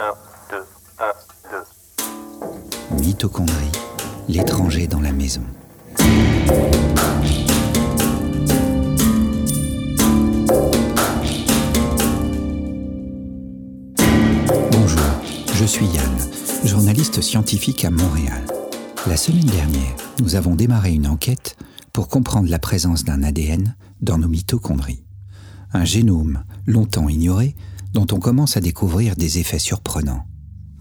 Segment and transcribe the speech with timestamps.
[0.00, 0.14] 1,
[0.50, 0.56] 2,
[1.00, 3.02] 1, 2.
[3.02, 3.72] Mitochondrie,
[4.28, 5.42] l'étranger dans la maison.
[14.70, 15.00] Bonjour,
[15.54, 16.16] je suis Yann,
[16.64, 18.44] journaliste scientifique à Montréal.
[19.08, 21.56] La semaine dernière, nous avons démarré une enquête
[21.92, 25.02] pour comprendre la présence d'un ADN dans nos mitochondries.
[25.72, 27.56] Un génome longtemps ignoré
[27.98, 30.24] dont on commence à découvrir des effets surprenants.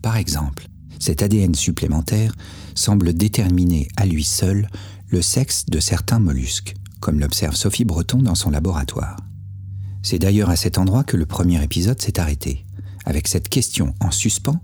[0.04, 0.68] Par exemple,
[1.00, 2.36] cet ADN supplémentaire
[2.76, 4.70] semble déterminer à lui seul
[5.08, 9.18] le sexe de certains mollusques, comme l'observe Sophie Breton dans son laboratoire.
[10.04, 12.68] C'est d'ailleurs à cet endroit que le premier épisode s'est arrêté,
[13.04, 14.62] avec cette question en suspens,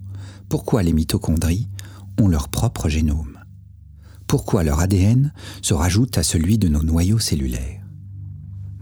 [0.48, 1.68] pourquoi les mitochondries
[2.22, 3.40] ont leur propre génome?
[4.28, 5.34] Pourquoi leur ADN
[5.64, 7.82] se rajoute à celui de nos noyaux cellulaires?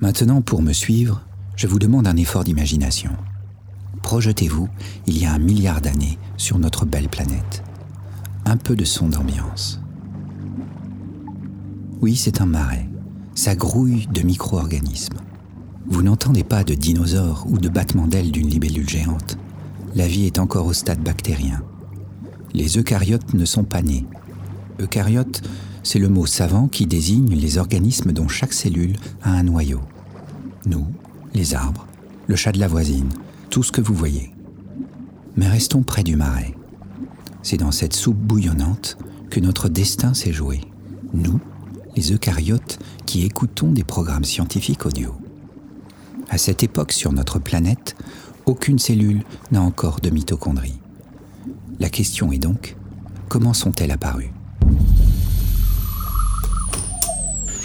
[0.01, 3.11] Maintenant, pour me suivre, je vous demande un effort d'imagination.
[4.03, 4.67] Projetez-vous
[5.07, 7.63] il y a un milliard d'années sur notre belle planète.
[8.45, 9.79] Un peu de son d'ambiance.
[12.01, 12.89] Oui, c'est un marais.
[13.35, 15.17] Ça grouille de micro-organismes.
[15.87, 19.37] Vous n'entendez pas de dinosaures ou de battements d'ailes d'une libellule géante.
[19.95, 21.61] La vie est encore au stade bactérien.
[22.53, 24.05] Les eucaryotes ne sont pas nés.
[24.79, 25.41] Eucaryote,
[25.83, 29.81] c'est le mot savant qui désigne les organismes dont chaque cellule a un noyau.
[30.65, 30.85] Nous,
[31.33, 31.87] les arbres,
[32.27, 33.09] le chat de la voisine,
[33.51, 34.31] tout ce que vous voyez.
[35.35, 36.55] Mais restons près du marais.
[37.43, 38.97] C'est dans cette soupe bouillonnante
[39.29, 40.61] que notre destin s'est joué.
[41.13, 41.39] Nous,
[41.97, 45.13] les eucaryotes qui écoutons des programmes scientifiques audio.
[46.29, 47.95] À cette époque sur notre planète,
[48.45, 50.79] aucune cellule n'a encore de mitochondrie.
[51.79, 52.77] La question est donc,
[53.27, 54.31] comment sont-elles apparues?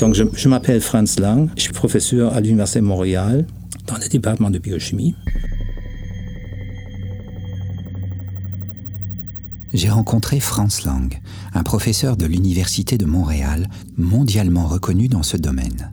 [0.00, 3.46] Je m'appelle Franz Lang, je suis professeur à l'Université de Montréal
[3.86, 5.14] dans le département de biochimie.
[9.72, 11.12] J'ai rencontré Franz Lang,
[11.52, 15.92] un professeur de l'Université de Montréal, mondialement reconnu dans ce domaine.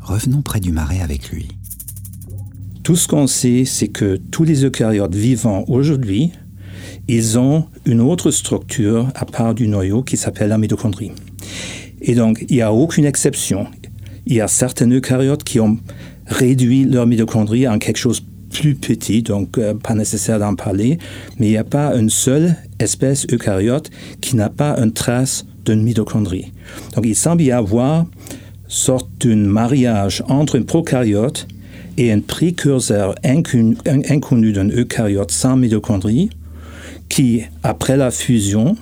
[0.00, 1.48] Revenons près du marais avec lui.
[2.82, 6.32] Tout ce qu'on sait, c'est que tous les eucaryotes vivants aujourd'hui,
[7.08, 11.12] ils ont une autre structure à part du noyau qui s'appelle la mitochondrie.
[12.00, 13.66] Et donc, il n'y a aucune exception.
[14.26, 15.78] Il y a certains eucaryotes qui ont
[16.26, 20.98] réduit leur mitochondrie en quelque chose plus petit, donc euh, pas nécessaire d'en parler,
[21.38, 23.90] mais il n'y a pas une seule espèce eucaryote
[24.20, 26.52] qui n'a pas une trace d'une mitochondrie.
[26.94, 28.06] Donc il semble y avoir
[28.68, 31.46] sorte d'un mariage entre un prokaryote
[31.96, 33.76] et un précurseur inconnu,
[34.08, 36.30] inconnu d'un eucaryote sans mitochondrie
[37.08, 38.76] qui, après la fusion,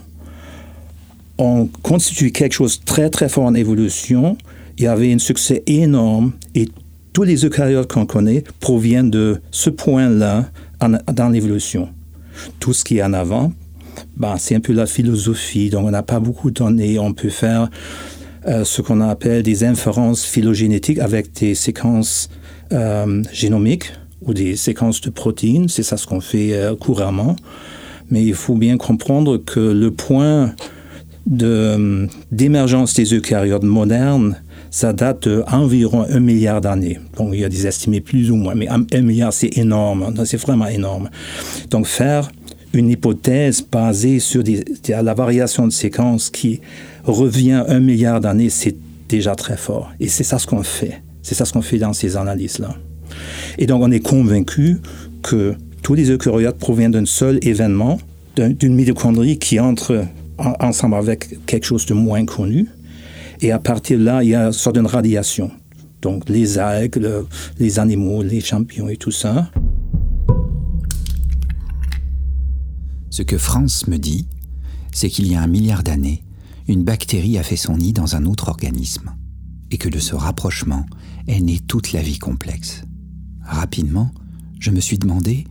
[1.39, 4.37] ont constitué quelque chose de très très fort en évolution.
[4.79, 6.69] Il y avait un succès énorme et
[7.12, 11.89] tous les eucaryotes qu'on connaît proviennent de ce point-là dans l'évolution.
[12.61, 13.53] Tout ce qui est en avant,
[14.17, 16.99] ben, c'est un peu la philosophie, donc on n'a pas beaucoup de données.
[16.99, 17.69] On peut faire
[18.47, 22.29] euh, ce qu'on appelle des inférences phylogénétiques avec des séquences
[22.73, 23.93] euh, génomiques
[24.23, 27.37] ou des séquences de protéines, c'est ça ce qu'on fait euh, couramment.
[28.11, 30.55] Mais il faut bien comprendre que le point
[31.27, 34.37] d'émergence des eucaryotes modernes,
[34.71, 37.01] ça date d'environ un milliard d'années.
[37.17, 40.15] Bon, il y a des estimés plus ou moins, mais un, milliard, c'est énorme.
[40.25, 41.11] C'est vraiment énorme.
[41.71, 42.31] Donc, faire
[42.76, 44.42] une hypothèse basée sur
[44.88, 46.60] la variation de séquences qui
[47.04, 48.76] revient un milliard d'années, c'est
[49.09, 49.91] déjà très fort.
[49.98, 51.03] Et c'est ça ce qu'on fait.
[51.22, 52.76] C'est ça ce qu'on fait dans ces analyses-là.
[53.59, 54.78] Et donc, on est convaincu
[55.22, 57.98] que tous les eucaryotes proviennent d'un seul événement,
[58.37, 60.04] d'une mitochondrie qui entre
[60.38, 62.66] ensemble avec quelque chose de moins connu.
[63.41, 65.50] Et à partir de là, il y a une sorte de radiation.
[66.03, 67.03] Donc les algues,
[67.58, 69.50] les animaux, les champignons et tout ça.
[73.16, 74.27] Ce que France me dit,
[74.93, 76.22] c'est qu'il y a un milliard d'années,
[76.69, 79.16] une bactérie a fait son nid dans un autre organisme,
[79.71, 80.84] et que de ce rapprochement
[81.26, 82.82] est née toute la vie complexe.
[83.43, 84.10] Rapidement,
[84.60, 85.47] je me suis demandé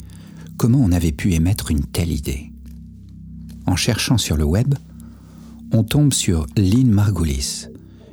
[0.58, 2.52] comment on avait pu émettre une telle idée.
[3.66, 4.76] En cherchant sur le web,
[5.72, 7.66] on tombe sur Lynn Margulis,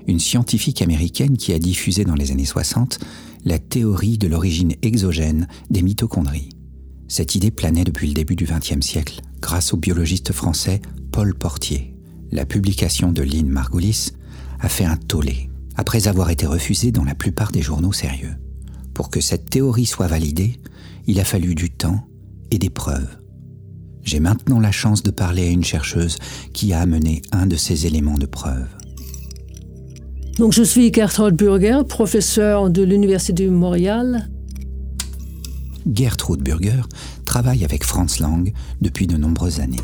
[0.06, 3.00] une scientifique américaine qui a diffusé dans les années 60
[3.44, 6.56] la théorie de l'origine exogène des mitochondries.
[7.06, 10.81] Cette idée planait depuis le début du XXe siècle grâce au biologiste français
[11.11, 11.94] Paul Portier.
[12.31, 14.12] La publication de Lynn Margulis
[14.61, 18.35] a fait un tollé, après avoir été refusée dans la plupart des journaux sérieux.
[18.94, 20.61] Pour que cette théorie soit validée,
[21.06, 22.06] il a fallu du temps
[22.50, 23.19] et des preuves.
[24.05, 26.19] J'ai maintenant la chance de parler à une chercheuse
[26.53, 28.69] qui a amené un de ces éléments de preuve.
[30.39, 34.29] Donc, je suis Gertrude Burger, professeur de l'Université de Montréal.
[35.93, 36.83] Gertrude Burger
[37.32, 38.52] travaille avec Franz Lang
[38.82, 39.79] depuis de nombreuses années.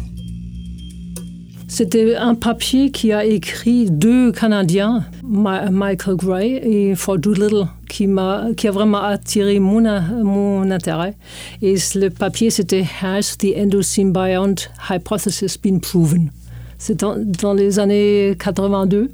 [1.67, 8.49] C'était un papier qui a écrit deux Canadiens, Michael Gray et Ford Doolittle, qui, a,
[8.55, 9.81] qui a vraiment attiré mon,
[10.23, 11.15] mon intérêt.
[11.63, 14.57] Et le papier, c'était Has the endosymbiont
[14.91, 16.31] hypothesis been proven?
[16.77, 19.11] C'est dans, dans, les années 82.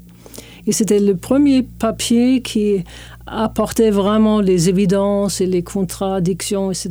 [0.67, 2.83] Et c'était le premier papier qui
[3.27, 6.89] apportait vraiment les évidences et les contradictions, etc.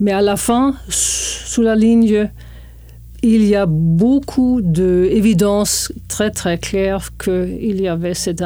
[0.00, 2.28] Mais à la fin, sous la ligne
[3.22, 8.42] il y a beaucoup d'évidences très très claires qu'il y avait cette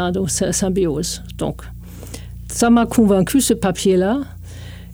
[0.53, 1.23] symbiose.
[1.39, 1.63] Donc,
[2.49, 4.21] ça m'a convaincu ce papier-là.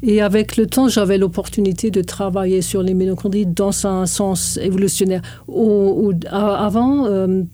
[0.05, 5.23] Et avec le temps, j'avais l'opportunité de travailler sur les mitochondries dans un sens évolutionnaire.
[6.29, 7.45] Avant, euh,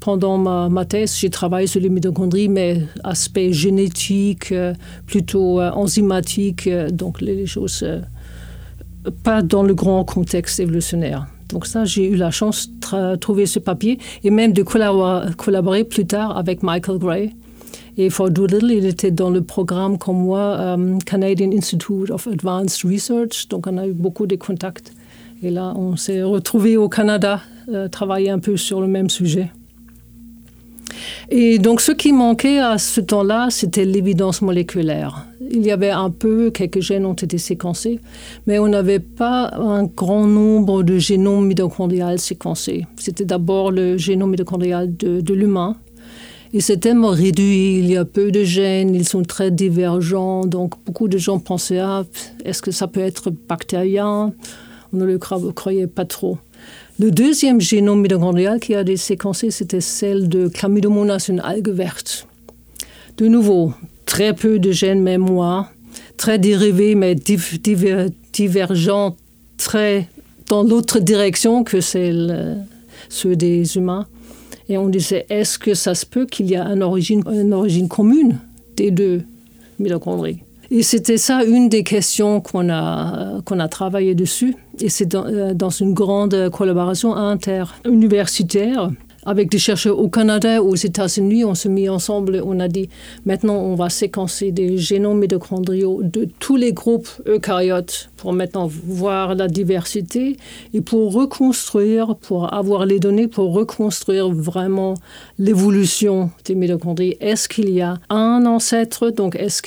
[0.00, 0.38] pendant
[0.70, 4.72] ma, thèse, j'ai travaillé sur les mitochondries, mais aspect génétique, euh,
[5.06, 7.84] plutôt euh, enzymatique, donc les choses
[9.22, 11.26] pas dans le grand contexte évolutionnaire.
[11.50, 16.06] Donc ça, j'ai eu la chance de trouver ce papier et même de collaborer, plus
[16.06, 17.32] tard avec Michael Gray.
[17.98, 22.84] Et for Doolittle, il était dans le programme comme moi, um, Canadian Institute of Advanced
[22.84, 23.48] Research.
[23.48, 24.92] Donc on a eu beaucoup de contacts.
[25.42, 29.50] Et là, on s'est retrouvés au Canada, euh, un peu sur le même sujet.
[31.28, 35.26] Et donc, ce qui manquait à ce temps-là, c'était l'évidence moléculaire.
[35.50, 38.00] Il y avait un peu, quelques gènes ont été séquencés,
[38.46, 42.86] mais on n'avait pas un grand nombre de génomes mitochondrial séquencés.
[42.96, 45.76] C'était d'abord le génome mitochondrial de, l'humain.
[46.56, 50.72] Et c'est tellement réduit, il y a peu de gènes, ils sont très divergents, donc
[50.86, 52.06] beaucoup de gens pensaient, ah,
[52.46, 54.32] est-ce que ça peut être bactérien?
[54.90, 56.38] On ne le croyait pas trop.
[56.98, 62.26] Le deuxième génome mitochondrial qui a été séquencé, c'était celle de Chlamydomonas, une algue verte.
[63.18, 63.74] De nouveau,
[64.06, 65.70] très peu de gènes mémoire,
[66.16, 67.14] très dérivés, mais
[68.32, 69.16] divergents,
[69.58, 70.08] très
[70.48, 72.66] dans l'autre direction que celle,
[73.10, 74.06] ceux des humains.
[74.68, 77.88] Et on disait, est-ce que ça se peut qu'il y ait une origine, une origine
[77.88, 78.38] commune
[78.76, 79.22] des deux
[79.78, 80.40] mitochondries?
[80.70, 84.56] Et c'était ça une des questions qu'on a, qu'on a travaillé dessus.
[84.80, 88.90] Et c'est dans, euh, dans, une grande collaboration interuniversitaire
[89.26, 92.88] avec des chercheurs au Canada, aux États-Unis, on s'est mis ensemble, on a dit
[93.26, 99.34] maintenant on va séquencer des génomes mitochondriaux de tous les groupes eucaryotes pour maintenant voir
[99.34, 100.36] la diversité
[100.72, 104.94] et pour reconstruire, pour avoir les données, pour reconstruire vraiment
[105.38, 107.16] l'évolution des mitochondries.
[107.20, 109.60] Est-ce qu'il y a un ancêtre, donc est-ce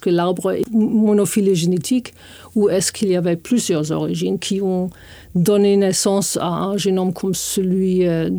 [0.00, 2.12] que, l'arbre est monophile génétique
[2.54, 4.90] ou est-ce qu'il y avait plusieurs origines qui ont
[5.34, 8.30] donné naissance à un génome comme celui euh,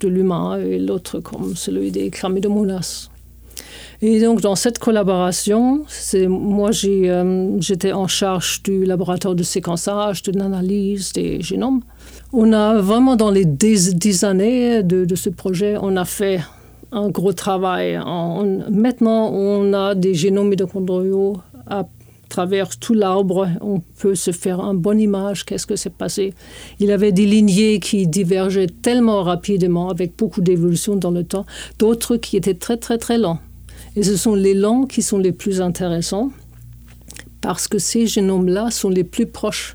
[0.00, 3.10] de l'humain et l'autre comme celui des chlamydomonas.
[4.02, 9.42] Et donc, dans cette collaboration, c'est, moi, j'ai, euh, j'étais en charge du laboratoire de
[9.42, 11.80] séquençage, de l'analyse des génomes.
[12.32, 16.40] On a vraiment, dans les dix, années de, ce projet, on a fait
[16.92, 17.98] un gros travail.
[18.70, 21.84] maintenant, on a des génomes mitochondriaux à
[22.28, 26.34] travers tout l'arbre, on peut se faire une bonne image, qu'est-ce que s'est passé.
[26.80, 31.46] Il avait des lignées qui divergeaient tellement rapidement, avec beaucoup d'évolution dans le temps,
[31.78, 33.38] d'autres qui étaient très très très lents.
[33.94, 36.30] Et ce sont les lents qui sont les plus intéressants,
[37.40, 39.74] parce que ces génomes-là sont les plus proches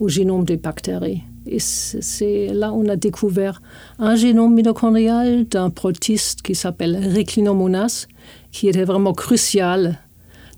[0.00, 1.22] au génome des bactéries.
[1.46, 3.62] Et c'est là on a découvert
[3.98, 8.06] un génome mitochondrial d'un protiste qui s'appelle Reclinomonas,
[8.52, 9.98] qui était vraiment crucial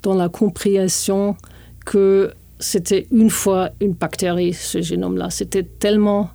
[0.02, 1.36] dans la compréhension
[1.84, 5.30] que c'était une fois une bactérie, ce génome-là.
[5.30, 6.30] C'était tellement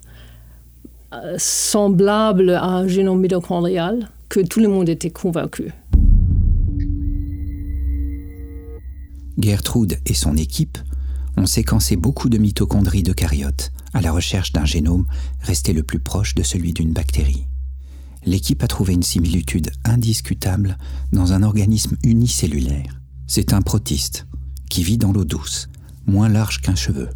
[1.12, 5.72] euh, semblable à un génome mitochondrial que tout le monde était convaincu.
[9.38, 10.78] Gertrude et son équipe
[11.36, 15.06] ont séquencé beaucoup de mitochondries d'eucaryotes à la recherche d'un génome
[15.40, 17.46] resté le plus proche de celui d'une bactérie.
[18.26, 20.76] L'équipe a trouvé une similitude indiscutable
[21.12, 22.98] dans un organisme unicellulaire
[23.28, 24.26] c'est un protiste
[24.70, 25.68] qui vit dans l'eau douce,
[26.06, 27.10] moins large qu'un cheveu,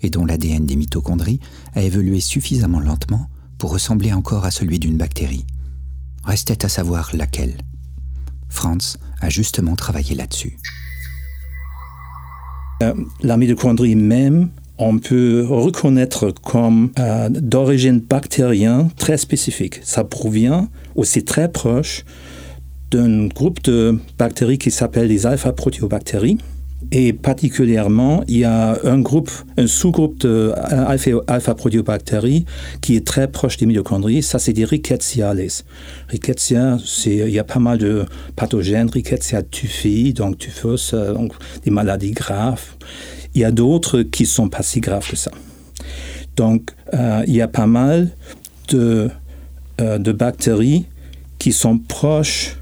[0.00, 1.38] et dont l'ADN des mitochondries
[1.74, 5.44] a évolué suffisamment lentement pour ressembler encore à celui d'une bactérie.
[6.24, 7.58] Restait à savoir laquelle.
[8.48, 10.58] Franz a justement travaillé là-dessus.
[12.82, 14.48] Euh, la mitochondrie même,
[14.78, 19.80] on peut reconnaître comme euh, d'origine bactérienne très spécifique.
[19.82, 22.04] Ça provient aussi très proche
[22.90, 26.38] d'un groupe de bactéries qui s'appelle les alpha-protéobactéries.
[26.92, 30.52] Et particulièrement, il y a un groupe, un sous-groupe de
[31.28, 32.46] alpha-proteobactéries
[32.80, 34.22] qui est très proche des mitochondries.
[34.22, 35.34] Ça, c'est des rickettsia.
[36.08, 38.90] Rickettsia, il y a pas mal de pathogènes.
[38.90, 41.32] Rickettsia tufii, donc typhus, euh, donc
[41.64, 42.76] des maladies graves.
[43.34, 45.30] Il y a d'autres qui sont pas si graves que ça.
[46.36, 48.08] Donc, euh, il y a pas mal
[48.68, 49.10] de,
[49.80, 50.86] euh, de bactéries
[51.38, 52.56] qui sont proches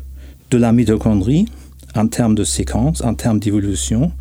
[0.51, 1.47] de la mitochondrie
[1.95, 4.13] en termes de séquence, en termes d'évolution,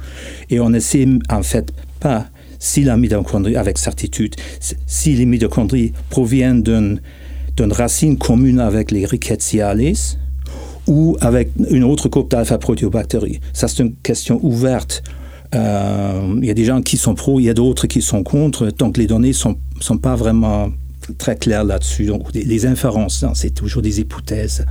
[0.49, 2.27] et on essaie en fait pas
[2.59, 4.35] si la mitochondrie, avec certitude,
[4.85, 9.75] si les mitochondries proviennent d'une racine commune avec les Rickettsia
[10.87, 13.41] ou avec une autre groupe d'alpha-proteobactéries.
[13.53, 15.03] Ça, c'est une question ouverte.
[15.53, 18.23] Euh, il y a des gens qui sont pro, il y a d'autres qui sont
[18.23, 20.69] contre, donc les données ne sont, sont pas vraiment
[21.17, 22.05] très claires là-dessus.
[22.05, 24.65] Donc, les inférences, hein, c'est toujours des hypothèses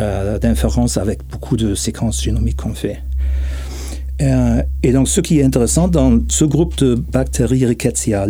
[0.00, 3.02] euh, d'inférences avec beaucoup de séquences génomiques qu'on fait.
[4.22, 8.26] Euh, et donc, ce qui est intéressant dans ce groupe de bactéries Rickettsia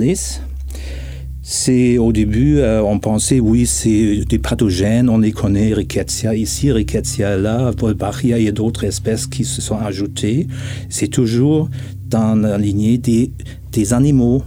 [1.42, 6.70] c'est au début, euh, on pensait, oui, c'est des pathogènes, on les connaît, Rickettsia ici,
[6.70, 10.46] Rickettsia là, Wolbachia, y a d'autres espèces qui se sont ajoutées.
[10.90, 11.68] C'est toujours
[12.08, 14.44] dans la lignée des animaux.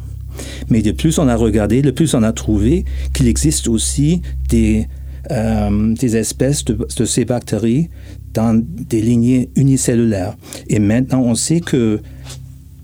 [0.69, 4.87] Mais de plus on a regardé, de plus on a trouvé qu'il existe aussi des,
[5.31, 7.89] euh, espèces de, ces bactéries
[8.33, 10.35] dans des lignées unicellulaires.
[10.67, 12.01] Et maintenant, on sait que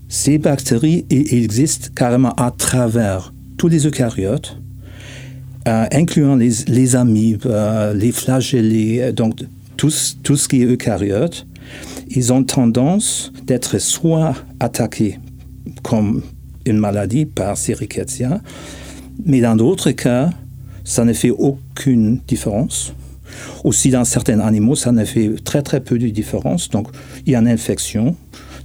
[0.08, 4.56] ces bactéries existent carrément à travers tous les eucaryotes,
[5.68, 9.34] euh, incluant les, les amibes, euh, les flagellés, donc
[9.76, 9.92] tout,
[10.22, 11.46] tout ce qui est eucaryote.
[12.08, 15.18] Ils ont tendance d'être soit attaqués
[15.82, 16.22] comme
[16.66, 18.40] une maladie par rickettsia,
[19.24, 20.30] mais dans d'autres cas,
[20.84, 22.92] ça ne fait aucune différence.
[23.64, 26.68] Aussi, dans certains animaux, ça ne fait très très peu de différence.
[26.68, 26.88] Donc,
[27.26, 28.16] il y a une infection.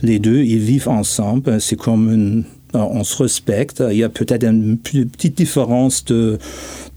[0.01, 1.61] Les deux, ils vivent ensemble.
[1.61, 3.83] C'est comme une, on se respecte.
[3.91, 6.39] Il y a peut-être une petite différence de,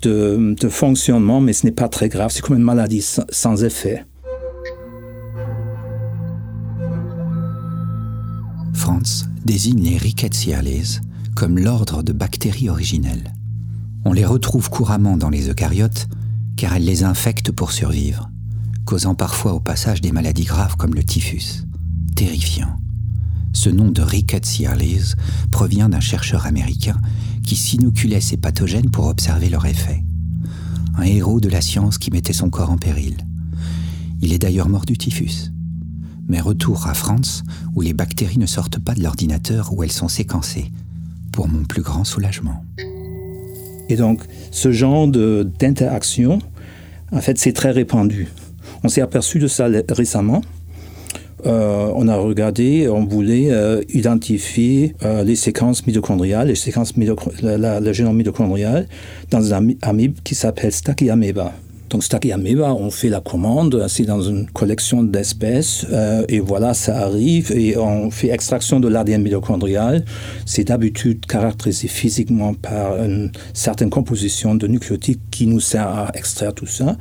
[0.02, 2.30] de, fonctionnement, mais ce n'est pas très grave.
[2.32, 4.04] C'est comme une maladie sans effet.
[9.44, 11.00] Désigne les Rickettsia-les
[11.34, 13.34] comme l'ordre de bactéries originelles.
[14.04, 16.08] On les retrouve couramment dans les eucaryotes
[16.56, 18.30] car elles les infectent pour survivre,
[18.84, 21.64] causant parfois au passage des maladies graves comme le typhus.
[22.16, 22.76] Terrifiant.
[23.52, 25.14] Ce nom de Rickettsia-les
[25.50, 26.96] provient d'un chercheur américain
[27.44, 30.02] qui s'inoculait ces pathogènes pour observer leur effet.
[30.96, 33.16] Un héros de la science qui mettait son corps en péril.
[34.20, 35.52] Il est d'ailleurs mort du typhus.
[36.28, 37.42] Mais retour à France,
[37.74, 40.70] où les bactéries ne sortent pas de l'ordinateur où elles sont séquencées,
[41.32, 42.64] pour mon plus grand soulagement.
[43.88, 46.40] Et donc, ce genre d'interaction,
[47.10, 48.28] en fait, c'est très répandu.
[48.84, 50.42] On s'est aperçu de ça récemment.
[51.46, 56.94] Euh, on a regardé, on voulait euh, identifier euh, les séquences mitochondriales, les séquences
[57.42, 58.88] la, le génome mitochondrial
[59.30, 61.52] dans un amibe qui s'appelle Stachyameba.
[61.90, 66.98] Donc Stachyameba, on fait la commande, c'est dans une collection d'espèces, euh, et voilà, ça
[66.98, 70.04] arrive, et on fait extraction de l'ADN mitochondrial.
[70.44, 76.52] C'est d'habitude caractérisé physiquement par une certaine composition de nucléotides qui nous sert à extraire
[76.52, 76.96] tout ça.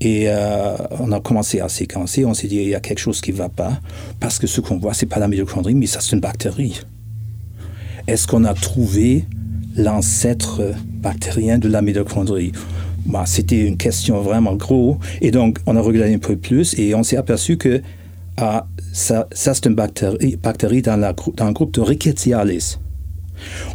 [0.00, 3.20] Et euh, on a commencé à séquencer, on s'est dit, il y a quelque chose
[3.20, 3.80] qui ne va pas,
[4.20, 6.80] parce que ce qu'on voit, ce n'est pas la mitochondrie, mais ça, c'est une bactérie.
[8.06, 9.24] Est-ce qu'on a trouvé
[9.76, 10.62] l'ancêtre
[11.02, 12.52] bactérien de la mitochondrie?
[13.06, 14.98] Bah, c'était une question vraiment gros.
[15.20, 17.82] Et donc, on a regardé un peu plus et on s'est aperçu que
[18.36, 22.78] ah, ça, c'est une bactérie, bactérie dans, la, dans le groupe de Rickettsia-les.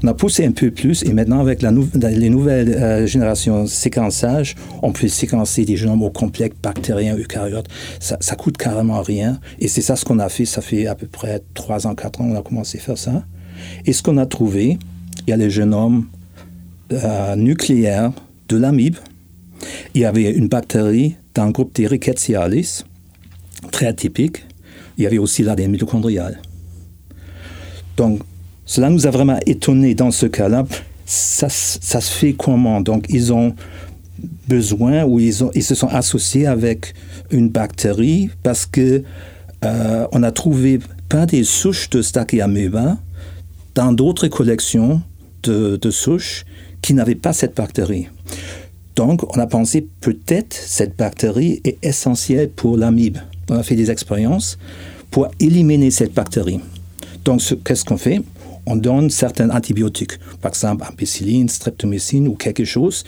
[0.04, 4.56] On a poussé un peu plus et maintenant avec la les nouvelles euh, générations séquençage,
[4.82, 7.68] on peut séquencer des génomes au complexe bactériens eucaryotes.
[8.00, 10.46] Ça, ça coûte carrément rien et c'est ça ce qu'on a fait.
[10.46, 13.24] Ça fait à peu près 3 ans, 4 ans on a commencé à faire ça.
[13.86, 14.78] Et ce qu'on a trouvé,
[15.26, 16.06] il y a les génomes
[16.92, 18.12] euh, nucléaires
[18.48, 18.98] de l'amibe,
[19.94, 22.66] il y avait une bactérie le groupe des Rickettsia-les,
[23.72, 24.46] très atypique.
[24.98, 26.40] Il y avait aussi l'ADN mitochondrial.
[27.98, 28.22] Donc,
[28.66, 30.66] cela nous a vraiment étonnés dans ce cas-là.
[31.06, 32.82] Ça, se fait comment?
[32.82, 33.56] Donc, ils ont
[34.48, 36.94] besoin ou ils, se sont associés avec
[37.32, 39.04] une bactérie parce que
[39.64, 42.98] euh, on a trouvé pas des souches de Stachyameba
[43.76, 45.02] dans d'autres collections
[45.44, 46.44] de souches
[46.82, 48.08] qui n'avaient pas cette bactérie.
[48.96, 53.18] Donc, on a pensé peut-être cette bactérie est essentielle pour l'amibe.
[53.50, 54.58] On a fait des expériences
[55.12, 56.62] pour éliminer cette bactérie.
[57.26, 58.22] Donc, qu'est-ce qu'on fait?
[58.66, 63.04] On donne certains antibiotiques, par exemple ampicilline, streptomycine ou quelque chose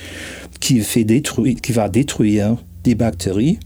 [0.60, 3.58] qui, fait détruire, qui va détruire des bactéries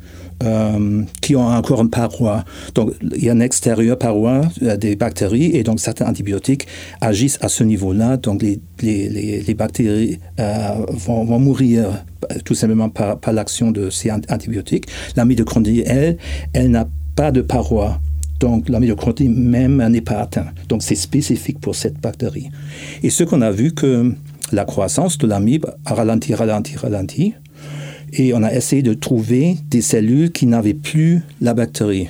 [0.42, 2.44] euh, qui ont encore une paroi.
[2.76, 6.68] Donc, il y a une extérieure paroi euh, des bactéries et donc certains antibiotiques
[7.00, 8.18] agissent à ce niveau-là.
[8.18, 12.04] Donc, les, les, les, bactéries euh, vont, vont, mourir
[12.46, 14.86] tout simplement par, par l'action de ces antibiotiques.
[15.16, 16.18] La mitochondrie, elle,
[16.54, 18.00] elle n'a pas de paroi.
[18.40, 20.48] Donc la mitochondrie même n'est pas atteinte.
[20.68, 22.50] Donc c'est spécifique pour cette bactérie.
[23.04, 24.16] Et ce qu'on a vu que
[24.52, 27.34] la croissance de l'amibe a ralenti, ralenti, ralenti.
[28.14, 32.10] Et on a essayé de trouver des cellules qui n'avaient plus la bactérie.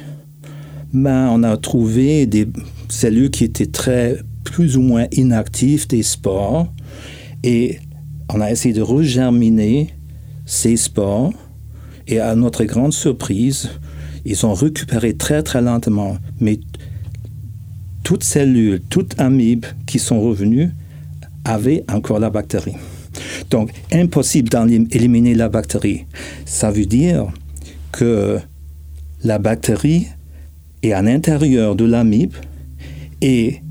[0.94, 2.48] Ben, on a trouvé des
[2.90, 6.74] cellules qui étaient très plus ou moins inactives des spores.
[7.44, 7.80] Et
[8.30, 9.90] on a essayé de regerminer
[10.46, 11.34] ces spores.
[12.08, 13.70] Et à notre grande surprise,
[14.26, 16.18] ils ont récupéré très très lentement.
[16.40, 16.60] Mais
[18.04, 20.72] toutes cellules, toutes amibes qui sont revenues
[21.46, 22.76] avaient encore la bactérie.
[23.50, 26.06] Donc, impossible d'éliminer la bactérie.
[26.46, 27.28] Ça veut dire
[27.92, 28.40] que
[29.24, 30.08] la bactérie
[30.84, 32.34] est à l'intérieur de l'amibe
[33.22, 33.62] et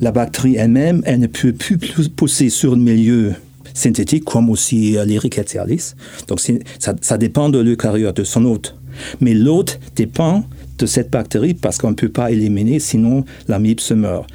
[0.00, 3.34] la bactérie elle-même, elle ne peut plus pousser sur le milieu
[3.72, 5.66] synthétique comme aussi rickettsia
[6.28, 6.40] Donc,
[6.78, 8.76] ça, dépend de l'eucaryote, de son hôte.
[9.20, 10.44] Mais l'hôte dépend
[10.78, 14.28] de cette bactérie parce qu'on ne peut pas éliminer, sinon l'amibe se meurt.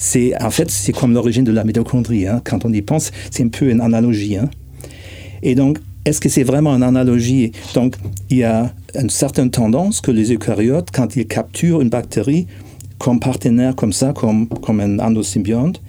[0.00, 2.26] C'est en fait c'est comme l'origine de la mitochondrie.
[2.26, 2.40] Hein.
[2.42, 4.36] Quand on y pense, c'est un peu une analogie.
[4.36, 4.48] Hein.
[5.42, 7.52] Et donc, est-ce que c'est vraiment une analogie?
[7.74, 7.96] Donc,
[8.30, 12.46] il y a une certaine tendance que les eucaryotes, quand ils capturent une bactérie
[12.98, 15.82] comme partenaire, comme ça, comme, comme un endosymbionte,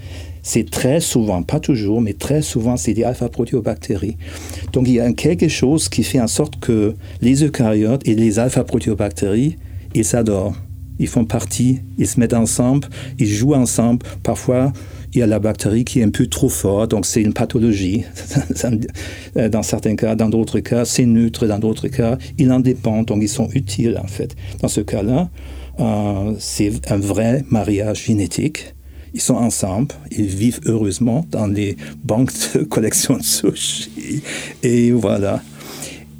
[0.44, 4.18] c'est très souvent, pas toujours, mais très souvent, c'est des alpha-protéobactéries.
[4.74, 8.40] Donc, il y a quelque chose qui fait en sorte que les eucaryotes et les
[8.40, 9.58] alpha-protéobactéries,
[9.94, 10.56] ils s'adorent
[11.02, 14.06] ils font partie, ils se mettent ensemble, ils jouent ensemble.
[14.22, 14.72] Parfois,
[15.14, 18.04] il y a la bactérie qui est un peu trop forte, donc c'est une pathologie.
[19.52, 23.24] dans certains cas, dans d'autres cas, c'est neutre, dans d'autres cas, ils en dépendent, donc
[23.24, 24.36] ils sont utiles en fait.
[24.62, 25.30] Dans ce cas-là,
[25.80, 28.76] euh, c'est un vrai mariage génétique.
[29.16, 34.22] Ils sont ensemble, ils vivent heureusement dans les banques de collection de sushi.
[34.62, 35.42] Et voilà.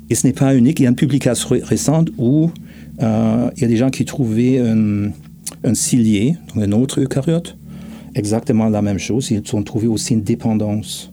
[0.10, 0.80] Et ce n'est pas unique.
[0.80, 2.50] Il y a une publication récente où
[3.02, 5.12] euh, il y a des gens qui trouvaient un,
[5.64, 7.58] un cilié, un autre eucaryote,
[8.16, 9.32] exactement la même chose.
[9.32, 11.12] Ils ont trouvé aussi une dépendance.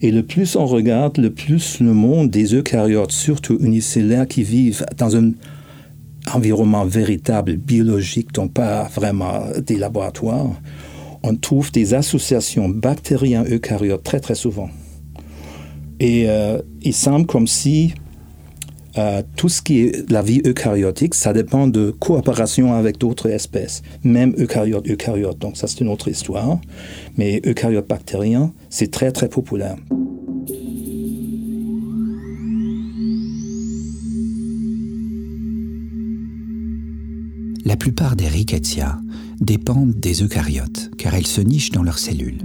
[0.00, 4.84] Et le plus on regarde, le plus le monde des eucaryotes, surtout unicellulaires, qui vivent
[4.98, 5.32] dans un
[6.32, 10.60] environnement véritable, biologique, donc pas vraiment des laboratoires,
[11.22, 14.68] on trouve des associations bactériens-eucaryotes très très souvent.
[16.00, 17.94] Et euh, il semble comme si
[18.96, 23.82] euh, tout ce qui est la vie eucaryotique, ça dépend de coopération avec d'autres espèces,
[24.04, 25.38] même eucaryotes, eucaryotes.
[25.38, 26.60] Donc ça, c'est une autre histoire.
[27.16, 29.76] Mais eucaryotes bactériens, c'est très, très populaire.
[37.64, 39.00] La plupart des rickettsia
[39.40, 42.42] dépendent des eucaryotes, car elles se nichent dans leurs cellules.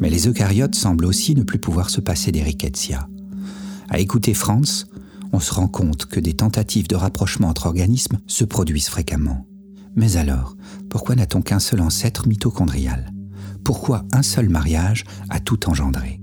[0.00, 3.08] Mais les eucaryotes semblent aussi ne plus pouvoir se passer des rickettsia.
[3.88, 4.86] À écouter Franz,
[5.32, 9.46] on se rend compte que des tentatives de rapprochement entre organismes se produisent fréquemment.
[9.96, 10.56] Mais alors,
[10.88, 13.12] pourquoi n'a-t-on qu'un seul ancêtre mitochondrial?
[13.64, 16.20] Pourquoi un seul mariage a tout engendré?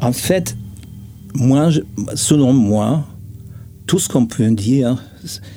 [0.00, 0.56] En fait,
[2.14, 3.06] selon moi,
[3.86, 5.02] tout ce qu'on peut dire,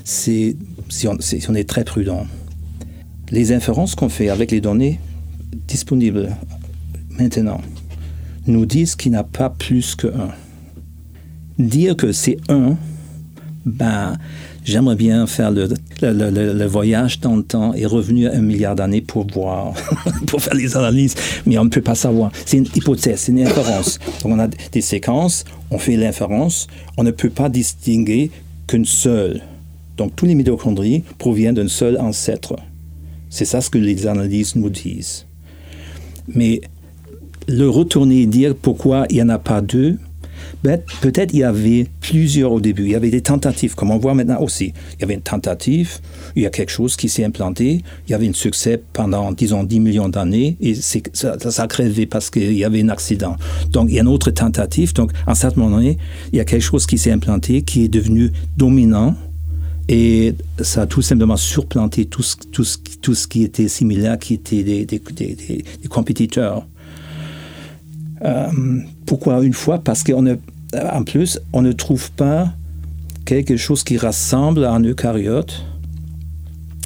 [0.04, 0.56] c'est
[0.90, 2.28] si on est très prudent.
[3.30, 5.02] Les inférences qu'on fait avec les données
[5.68, 6.36] disponibles
[7.10, 7.60] maintenant,
[8.48, 10.32] nous disent qu'il n'y a pas plus que un.
[11.60, 12.78] Dire que c'est un,
[13.66, 14.18] ben,
[14.64, 15.70] j'aimerais bien faire le,
[16.02, 19.74] le, voyage dans le temps et revenir un milliard d'années pour voir,
[20.28, 22.32] pour faire les analyses, mais on ne peut pas savoir.
[22.46, 24.00] C'est une hypothèse, c'est une inférence.
[24.22, 28.32] Donc on a des séquences, on fait l'inférence, on ne peut pas distinguer
[28.68, 29.42] qu'une seule.
[29.98, 32.56] Donc tous les mitochondries proviennent d'un seul ancêtre.
[33.30, 35.26] C'est ça ce que les analyses nous disent.
[36.28, 36.62] Mais
[37.48, 39.98] le retourner et dire pourquoi il n'y en a pas deux,
[40.64, 42.84] ben, peut-être il y avait plusieurs au début.
[42.84, 44.74] Il y avait des tentatives, comme on voit maintenant aussi.
[44.96, 46.00] Il y avait une tentative,
[46.36, 49.64] il y a quelque chose qui s'est implanté, il y avait un succès pendant, disons,
[49.64, 53.36] 10 millions d'années, et ça, ça, a crévé parce qu'il y avait un accident.
[53.72, 54.94] Donc, il y a une autre tentative.
[54.94, 55.98] Donc, à un certain moment il
[56.34, 59.16] y a quelque chose qui s'est implanté, qui est devenu dominant,
[59.90, 65.88] et ça a tout simplement surplanté tout ce, qui était similaire, qui était des, des
[65.88, 66.68] compétiteurs.
[68.24, 68.48] Euh,
[69.06, 69.80] pourquoi une fois?
[69.80, 72.52] Parce qu'en plus, on ne trouve pas
[73.26, 75.64] quelque chose qui rassemble un eucaryote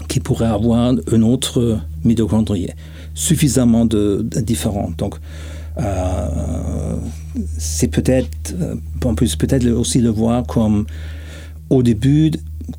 [0.07, 2.69] qui pourrait avoir un autre mitochondrie
[3.13, 4.91] suffisamment de, différent.
[4.97, 5.15] Donc,
[5.77, 6.97] euh,
[7.57, 10.85] c'est peut-être, euh, on peut peut-être aussi le voir comme
[11.69, 12.31] au début,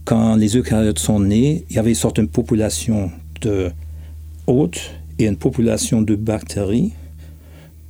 [0.04, 3.10] quand les eucaryotes sont nés, il y avait une sorte de population
[3.40, 3.70] de
[4.46, 6.92] hôtes et une population de bactéries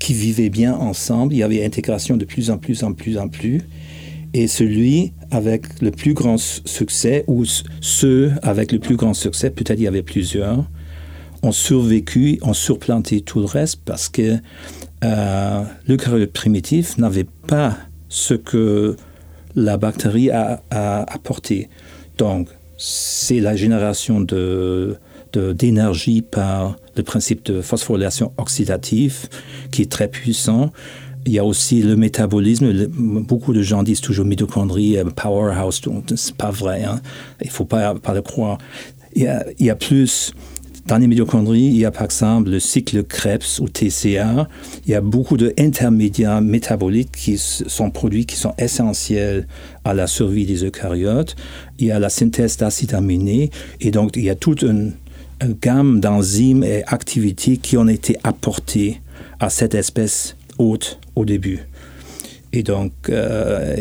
[0.03, 1.33] qui vivaient bien ensemble.
[1.33, 3.63] Il y avait intégration de plus en plus en plus en plus.
[4.35, 7.45] Et celui avec le plus grand succès, ou
[7.81, 10.69] ceux avec le plus grand succès, peut-être il y avait plusieurs,
[11.45, 14.39] ont survécu, ont surplanté tout le reste parce que
[15.05, 17.77] euh, l'eucaryote primitif n'avait pas
[18.09, 18.97] ce que
[19.55, 21.69] la bactérie a, apporté.
[22.19, 24.97] Donc, c'est la génération de,
[25.33, 29.29] d'énergie par le principe de phosphorylation oxydative
[29.71, 30.73] qui est très puissant.
[31.25, 32.87] Il y a aussi le métabolisme.
[32.89, 35.81] beaucoup de gens disent toujours mitochondrie, euh, powerhouse.
[36.17, 36.83] C'est pas vrai.
[36.85, 37.01] Hein.
[37.43, 38.59] Il faut pas, le croire.
[39.15, 40.33] Il y, a, il y a plus
[40.87, 44.49] dans les mitochondries, il y a par exemple le cycle Krebs ou TCA.
[44.85, 49.47] Il y a beaucoup d'intermédiaires métaboliques qui sont produits qui sont essentiels
[49.85, 51.37] à la survie des eucaryotes.
[51.79, 53.51] Il y a la synthèse d'acides aminés
[53.81, 54.95] et donc il y a toute une,
[55.49, 59.01] gamme d'enzymes et activités qui ont été apportées
[59.41, 61.67] à cette espèce hôte au début.
[62.53, 63.77] Et donc, euh,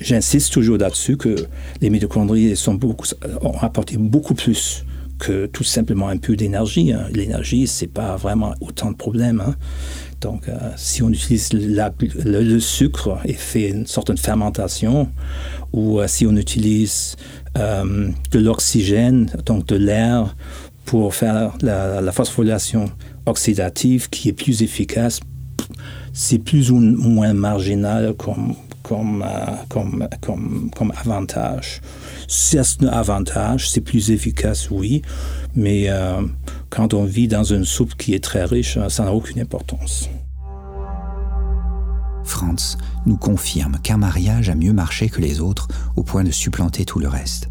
[0.00, 1.36] j'insiste toujours là-dessus que
[1.80, 2.60] les mitochondries
[3.42, 4.84] ont apporté beaucoup plus
[5.20, 6.92] que tout simplement un peu d'énergie.
[6.92, 7.06] Hein.
[7.12, 9.40] L'énergie, c'est pas vraiment autant de problèmes.
[9.40, 9.54] Hein.
[10.20, 15.08] Donc, euh, si on utilise le, sucre et fait une sorte de fermentation,
[15.72, 17.16] ou euh, si on utilise
[17.54, 20.34] de l'oxygène, donc de l'air,
[20.84, 22.90] pour faire la, phosphorylation
[23.26, 25.20] oxydative qui est plus efficace,
[26.12, 29.24] c'est plus ou moins marginal comme, comme,
[29.68, 31.80] comme, comme, comme avantage.
[32.28, 35.02] C'est un avantage, c'est plus efficace, oui,
[35.54, 36.22] mais euh,
[36.70, 40.08] quand on vit dans une soupe qui est très riche, euh, ça n'a aucune importance.
[42.24, 46.84] Franz nous confirme qu'un mariage a mieux marché que les autres au point de supplanter
[46.84, 47.50] tout le reste.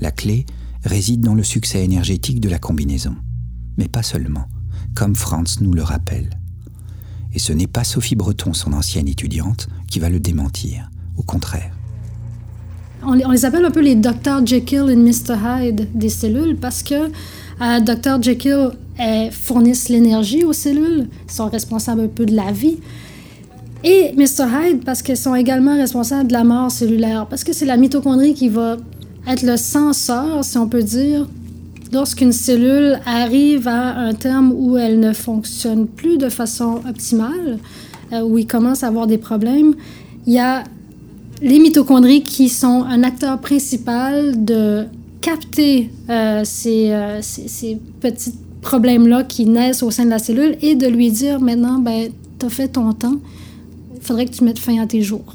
[0.00, 0.46] La clé
[0.84, 3.16] réside dans le succès énergétique de la combinaison.
[3.76, 4.46] Mais pas seulement,
[4.94, 6.30] comme Franz nous le rappelle.
[7.32, 10.90] Et ce n'est pas Sophie Breton, son ancienne étudiante, qui va le démentir.
[11.16, 11.74] Au contraire
[13.06, 14.44] on les, appelle un peu les Dr.
[14.44, 15.36] Jekyll et Mr.
[15.44, 18.22] Hyde des cellules parce que euh, Dr.
[18.22, 18.70] Jekyll
[19.32, 22.78] fournissent l'énergie aux cellules, sont responsables un peu de la vie.
[23.82, 24.46] Et Mr.
[24.48, 28.34] Hyde parce qu'ils sont également responsables de la mort cellulaire, parce que c'est la mitochondrie
[28.34, 28.76] qui va
[29.26, 31.26] être le censeur, si on peut dire,
[31.92, 37.58] lorsqu'une cellule arrive à un terme où elle ne fonctionne plus de façon optimale,
[38.12, 39.74] euh, où il commence à avoir des problèmes,
[40.26, 40.64] il y a
[41.42, 44.84] les mitochondries qui sont un acteur principal de
[45.20, 50.86] capter euh, euh, ces, petits problèmes-là qui naissent au sein de la cellule et de
[50.86, 53.16] lui dire maintenant, ben, tu as fait ton temps,
[53.94, 55.32] il faudrait que tu mettes fin à tes jours.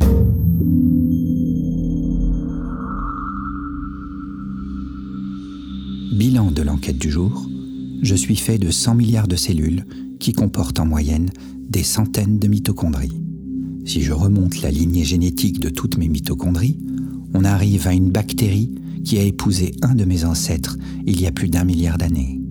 [6.19, 7.49] Bilan de l'enquête du jour,
[8.01, 9.85] je suis fait de 100 milliards de cellules
[10.19, 11.29] qui comportent en moyenne
[11.69, 13.21] des centaines de mitochondries.
[13.85, 16.77] Si je remonte la lignée génétique de toutes mes mitochondries,
[17.33, 21.31] on arrive à une bactérie qui a épousé un de mes ancêtres il y a
[21.31, 22.41] plus d'un milliard d'années.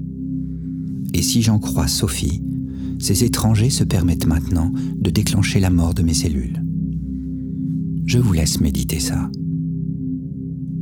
[1.12, 2.40] Et si j'en crois Sophie,
[2.98, 6.64] ces étrangers se permettent maintenant de déclencher la mort de mes cellules.
[8.06, 9.28] Je vous laisse méditer ça.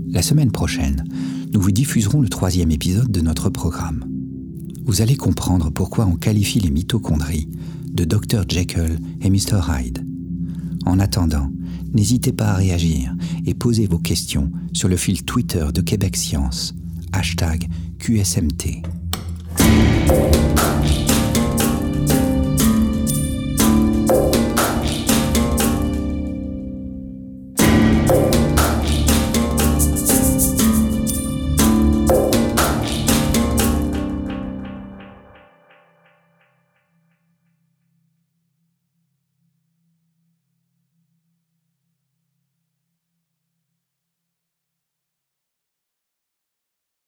[0.09, 1.03] La semaine prochaine,
[1.57, 4.05] nous vous diffuserons le troisième épisode de notre programme.
[4.85, 7.49] Vous allez comprendre pourquoi on qualifie les mitochondries
[7.90, 10.07] de Dr Jekyll et Mr Hyde.
[10.85, 11.51] En attendant,
[11.95, 13.16] n'hésitez pas à réagir
[13.47, 16.75] et poser vos questions sur le fil Twitter de Québec Science,
[17.14, 18.83] hashtag QSMT.